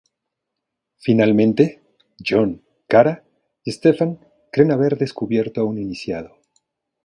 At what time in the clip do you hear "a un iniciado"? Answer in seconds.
5.61-6.39